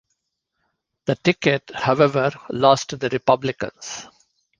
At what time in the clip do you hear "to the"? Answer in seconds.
2.89-3.09